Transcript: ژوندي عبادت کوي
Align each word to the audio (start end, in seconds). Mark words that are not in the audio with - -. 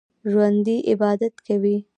ژوندي 0.31 0.77
عبادت 0.91 1.35
کوي 1.47 1.77